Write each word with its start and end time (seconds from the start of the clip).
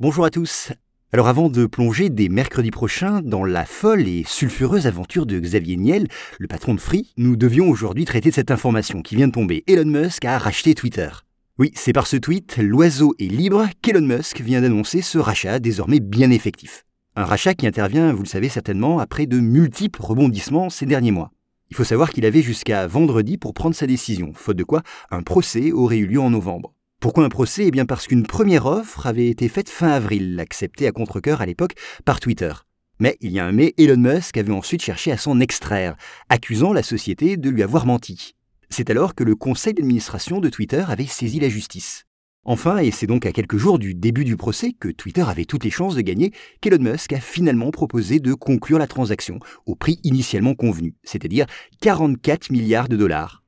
Bonjour 0.00 0.24
à 0.24 0.30
tous. 0.30 0.72
Alors 1.12 1.28
avant 1.28 1.48
de 1.48 1.66
plonger 1.66 2.10
dès 2.10 2.28
mercredi 2.28 2.72
prochain 2.72 3.20
dans 3.22 3.44
la 3.44 3.64
folle 3.64 4.08
et 4.08 4.24
sulfureuse 4.26 4.88
aventure 4.88 5.24
de 5.24 5.38
Xavier 5.38 5.76
Niel, 5.76 6.08
le 6.40 6.48
patron 6.48 6.74
de 6.74 6.80
Free, 6.80 7.12
nous 7.16 7.36
devions 7.36 7.68
aujourd'hui 7.70 8.04
traiter 8.04 8.30
de 8.30 8.34
cette 8.34 8.50
information 8.50 9.02
qui 9.02 9.14
vient 9.14 9.28
de 9.28 9.32
tomber. 9.32 9.62
Elon 9.68 9.88
Musk 9.88 10.24
a 10.24 10.36
racheté 10.36 10.74
Twitter. 10.74 11.10
Oui, 11.60 11.70
c'est 11.76 11.92
par 11.92 12.08
ce 12.08 12.16
tweet, 12.16 12.56
l'oiseau 12.56 13.14
est 13.20 13.28
libre, 13.28 13.68
qu'Elon 13.82 14.04
Musk 14.04 14.40
vient 14.40 14.62
d'annoncer 14.62 15.00
ce 15.00 15.18
rachat 15.18 15.60
désormais 15.60 16.00
bien 16.00 16.32
effectif. 16.32 16.84
Un 17.14 17.24
rachat 17.24 17.54
qui 17.54 17.68
intervient, 17.68 18.12
vous 18.12 18.24
le 18.24 18.28
savez 18.28 18.48
certainement, 18.48 18.98
après 18.98 19.26
de 19.26 19.38
multiples 19.38 20.02
rebondissements 20.02 20.70
ces 20.70 20.86
derniers 20.86 21.12
mois. 21.12 21.30
Il 21.70 21.76
faut 21.76 21.84
savoir 21.84 22.10
qu'il 22.10 22.26
avait 22.26 22.42
jusqu'à 22.42 22.88
vendredi 22.88 23.38
pour 23.38 23.54
prendre 23.54 23.76
sa 23.76 23.86
décision, 23.86 24.32
faute 24.34 24.56
de 24.56 24.64
quoi 24.64 24.82
un 25.12 25.22
procès 25.22 25.70
aurait 25.70 25.98
eu 25.98 26.06
lieu 26.06 26.20
en 26.20 26.30
novembre. 26.30 26.73
Pourquoi 27.04 27.26
un 27.26 27.28
procès? 27.28 27.66
Eh 27.66 27.70
bien 27.70 27.84
parce 27.84 28.06
qu'une 28.06 28.22
première 28.22 28.64
offre 28.64 29.06
avait 29.06 29.28
été 29.28 29.50
faite 29.50 29.68
fin 29.68 29.90
avril, 29.90 30.40
acceptée 30.40 30.86
à 30.86 30.90
contre-coeur 30.90 31.42
à 31.42 31.44
l'époque 31.44 31.74
par 32.06 32.18
Twitter. 32.18 32.50
Mais 32.98 33.18
il 33.20 33.30
y 33.30 33.38
a 33.38 33.44
un 33.44 33.52
mais, 33.52 33.74
Elon 33.76 33.98
Musk 33.98 34.38
avait 34.38 34.54
ensuite 34.54 34.80
cherché 34.80 35.12
à 35.12 35.18
s'en 35.18 35.38
extraire, 35.38 35.96
accusant 36.30 36.72
la 36.72 36.82
société 36.82 37.36
de 37.36 37.50
lui 37.50 37.62
avoir 37.62 37.84
menti. 37.84 38.36
C'est 38.70 38.88
alors 38.88 39.14
que 39.14 39.22
le 39.22 39.36
conseil 39.36 39.74
d'administration 39.74 40.40
de 40.40 40.48
Twitter 40.48 40.82
avait 40.88 41.04
saisi 41.04 41.40
la 41.40 41.50
justice. 41.50 42.06
Enfin, 42.42 42.78
et 42.78 42.90
c'est 42.90 43.06
donc 43.06 43.26
à 43.26 43.32
quelques 43.32 43.58
jours 43.58 43.78
du 43.78 43.94
début 43.94 44.24
du 44.24 44.38
procès 44.38 44.72
que 44.72 44.88
Twitter 44.88 45.24
avait 45.28 45.44
toutes 45.44 45.64
les 45.64 45.70
chances 45.70 45.96
de 45.96 46.00
gagner, 46.00 46.32
qu'Elon 46.62 46.82
Musk 46.82 47.12
a 47.12 47.20
finalement 47.20 47.70
proposé 47.70 48.18
de 48.18 48.32
conclure 48.32 48.78
la 48.78 48.86
transaction 48.86 49.40
au 49.66 49.74
prix 49.74 50.00
initialement 50.04 50.54
convenu, 50.54 50.94
c'est-à-dire 51.02 51.44
44 51.82 52.48
milliards 52.48 52.88
de 52.88 52.96
dollars 52.96 53.43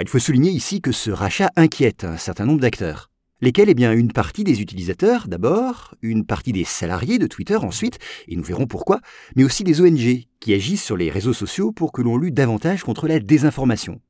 il 0.00 0.08
faut 0.08 0.18
souligner 0.18 0.50
ici 0.50 0.80
que 0.80 0.92
ce 0.92 1.10
rachat 1.10 1.50
inquiète 1.56 2.04
un 2.04 2.16
certain 2.16 2.46
nombre 2.46 2.60
d'acteurs. 2.60 3.10
Lesquels? 3.40 3.68
Eh 3.68 3.74
bien, 3.74 3.92
une 3.92 4.12
partie 4.12 4.44
des 4.44 4.60
utilisateurs 4.60 5.28
d'abord, 5.28 5.94
une 6.02 6.24
partie 6.24 6.52
des 6.52 6.64
salariés 6.64 7.18
de 7.18 7.26
Twitter 7.26 7.56
ensuite, 7.56 7.98
et 8.26 8.34
nous 8.34 8.42
verrons 8.42 8.66
pourquoi, 8.66 9.00
mais 9.36 9.44
aussi 9.44 9.62
des 9.64 9.80
ONG 9.80 10.26
qui 10.40 10.54
agissent 10.54 10.84
sur 10.84 10.96
les 10.96 11.10
réseaux 11.10 11.32
sociaux 11.32 11.70
pour 11.70 11.92
que 11.92 12.02
l'on 12.02 12.16
lutte 12.16 12.34
davantage 12.34 12.82
contre 12.82 13.06
la 13.06 13.20
désinformation. 13.20 14.00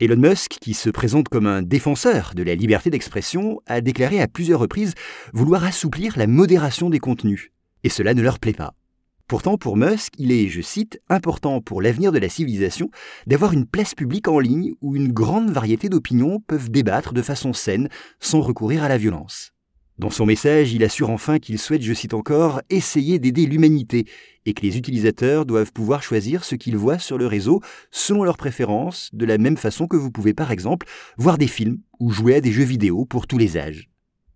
Elon 0.00 0.16
Musk, 0.16 0.58
qui 0.60 0.74
se 0.74 0.90
présente 0.90 1.28
comme 1.28 1.46
un 1.46 1.60
défenseur 1.60 2.32
de 2.34 2.42
la 2.42 2.54
liberté 2.54 2.88
d'expression, 2.88 3.60
a 3.66 3.80
déclaré 3.80 4.20
à 4.20 4.28
plusieurs 4.28 4.60
reprises 4.60 4.94
vouloir 5.32 5.64
assouplir 5.64 6.16
la 6.16 6.26
modération 6.26 6.88
des 6.88 7.00
contenus. 7.00 7.50
Et 7.84 7.88
cela 7.88 8.14
ne 8.14 8.22
leur 8.22 8.38
plaît 8.38 8.52
pas. 8.52 8.77
Pourtant, 9.28 9.58
pour 9.58 9.76
Musk, 9.76 10.14
il 10.16 10.32
est, 10.32 10.48
je 10.48 10.62
cite, 10.62 11.02
important 11.10 11.60
pour 11.60 11.82
l'avenir 11.82 12.12
de 12.12 12.18
la 12.18 12.30
civilisation 12.30 12.90
d'avoir 13.26 13.52
une 13.52 13.66
place 13.66 13.94
publique 13.94 14.26
en 14.26 14.38
ligne 14.38 14.72
où 14.80 14.96
une 14.96 15.12
grande 15.12 15.50
variété 15.50 15.90
d'opinions 15.90 16.40
peuvent 16.40 16.70
débattre 16.70 17.12
de 17.12 17.20
façon 17.20 17.52
saine 17.52 17.90
sans 18.20 18.40
recourir 18.40 18.82
à 18.82 18.88
la 18.88 18.96
violence. 18.96 19.52
Dans 19.98 20.08
son 20.08 20.24
message, 20.24 20.72
il 20.72 20.82
assure 20.82 21.10
enfin 21.10 21.38
qu'il 21.38 21.58
souhaite, 21.58 21.82
je 21.82 21.92
cite 21.92 22.14
encore, 22.14 22.62
essayer 22.70 23.18
d'aider 23.18 23.44
l'humanité 23.44 24.06
et 24.46 24.54
que 24.54 24.62
les 24.62 24.78
utilisateurs 24.78 25.44
doivent 25.44 25.74
pouvoir 25.74 26.02
choisir 26.02 26.42
ce 26.42 26.54
qu'ils 26.54 26.78
voient 26.78 26.98
sur 26.98 27.18
le 27.18 27.26
réseau 27.26 27.60
selon 27.90 28.24
leurs 28.24 28.38
préférences, 28.38 29.10
de 29.12 29.26
la 29.26 29.36
même 29.36 29.58
façon 29.58 29.86
que 29.88 29.96
vous 29.98 30.10
pouvez 30.10 30.32
par 30.32 30.52
exemple 30.52 30.86
voir 31.18 31.36
des 31.36 31.48
films 31.48 31.80
ou 32.00 32.10
jouer 32.10 32.36
à 32.36 32.40
des 32.40 32.52
jeux 32.52 32.64
vidéo 32.64 33.04
pour 33.04 33.26
tous 33.26 33.36
les 33.36 33.58
âges. 33.58 33.90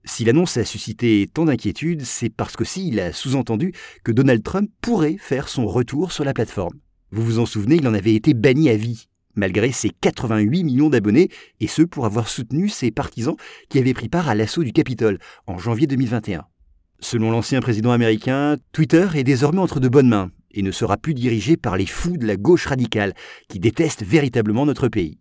Si 0.05 0.25
l'annonce 0.25 0.57
a 0.57 0.65
suscité 0.65 1.29
tant 1.33 1.45
d'inquiétudes, 1.45 2.03
c'est 2.03 2.31
parce 2.31 2.57
qu'aussi 2.57 2.89
il 2.89 2.99
a 2.99 3.13
sous-entendu 3.13 3.73
que 4.03 4.11
Donald 4.11 4.43
Trump 4.43 4.69
pourrait 4.81 5.17
faire 5.19 5.49
son 5.49 5.67
retour 5.67 6.11
sur 6.11 6.25
la 6.25 6.35
plateforme. 6.35 6.79
Vous 7.13 7.23
vous 7.23 7.39
en 7.39 7.47
souvenez, 7.47 7.77
il 7.77 7.87
en 7.87 7.95
avait 7.95 8.15
été 8.15 8.35
banni 8.35 8.69
à 8.69 8.77
vie, 8.77 9.07
malgré 9.37 9.71
ses 9.71 9.91
88 9.91 10.65
millions 10.65 10.91
d'abonnés, 10.91 11.29
et 11.61 11.67
ce 11.69 11.83
pour 11.83 12.05
avoir 12.05 12.29
soutenu 12.29 12.69
ses 12.69 12.91
partisans 12.91 13.37
qui 13.69 13.79
avaient 13.79 13.95
pris 13.95 14.09
part 14.09 14.29
à 14.29 14.35
l'assaut 14.35 14.65
du 14.65 14.73
Capitole 14.73 15.19
en 15.47 15.59
janvier 15.59 15.87
2021. 15.87 16.45
Selon 16.99 17.31
l'ancien 17.31 17.61
président 17.61 17.93
américain, 17.93 18.57
Twitter 18.73 19.07
est 19.15 19.25
désormais 19.25 19.61
entre 19.61 19.81
de 19.81 19.89
bonnes 19.89 20.09
mains 20.09 20.31
et 20.53 20.63
ne 20.63 20.71
sera 20.71 20.97
plus 20.97 21.15
dirigé 21.15 21.57
par 21.57 21.77
les 21.77 21.87
fous 21.87 22.17
de 22.17 22.27
la 22.27 22.37
gauche 22.37 22.67
radicale 22.67 23.15
qui 23.49 23.59
détestent 23.59 24.05
véritablement 24.05 24.67
notre 24.67 24.89
pays. 24.89 25.19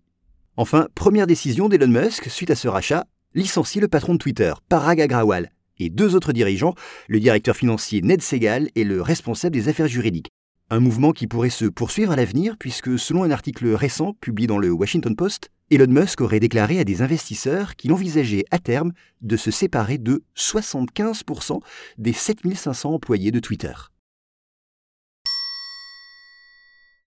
Enfin, 0.58 0.88
première 0.96 1.28
décision 1.28 1.69
d'Elon 1.69 1.88
Musk 1.88 2.30
suite 2.30 2.52
à 2.52 2.56
ce 2.56 2.68
rachat, 2.68 3.06
licencie 3.34 3.80
le 3.80 3.88
patron 3.88 4.14
de 4.14 4.18
Twitter, 4.18 4.53
Parag 4.69 5.02
Agrawal, 5.02 5.52
et 5.80 5.90
deux 5.90 6.16
autres 6.16 6.34
dirigeants, 6.34 6.75
le 7.08 7.19
directeur 7.19 7.56
financier 7.56 8.02
Ned 8.02 8.22
Segal 8.22 8.69
et 8.75 8.84
le 8.84 9.02
responsable 9.02 9.53
des 9.53 9.68
affaires 9.68 9.88
juridiques. 9.88 10.30
Un 10.69 10.80
mouvement 10.80 11.12
qui 11.12 11.28
pourrait 11.28 11.50
se 11.50 11.66
poursuivre 11.66 12.12
à 12.12 12.16
l'avenir 12.16 12.56
puisque 12.58 12.97
selon 12.97 13.24
un 13.24 13.31
article 13.31 13.68
récent 13.74 14.14
publié 14.22 14.47
dans 14.47 14.58
le 14.58 14.72
Washington 14.72 15.16
Post, 15.16 15.50
Elon 15.69 15.88
Musk 15.88 16.22
aurait 16.22 16.40
déclaré 16.40 16.80
à 16.80 16.84
des 16.84 17.02
investisseurs 17.02 17.75
qu'il 17.75 17.92
envisageait 17.94 18.46
à 18.52 18.59
terme 18.59 18.92
de 19.22 19.38
se 19.38 19.52
séparer 19.52 19.98
de 19.98 20.24
75% 20.38 21.59
des 21.98 22.13
7500 22.13 22.94
employés 22.94 23.31
de 23.31 23.40
Twitter. 23.40 23.74